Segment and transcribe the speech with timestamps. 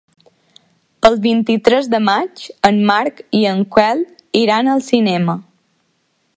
[1.09, 4.03] El vint-i-tres de maig en Marc i en Quel
[4.43, 5.41] iran al cinema.